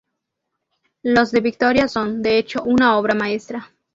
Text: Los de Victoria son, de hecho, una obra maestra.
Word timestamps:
Los 1.03 1.29
de 1.31 1.41
Victoria 1.41 1.87
son, 1.87 2.23
de 2.23 2.39
hecho, 2.39 2.63
una 2.63 2.97
obra 2.97 3.13
maestra. 3.13 3.71